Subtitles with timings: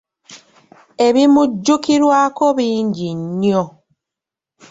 [1.07, 2.87] Ebimujjukirwako bing
[3.19, 3.63] nnyo.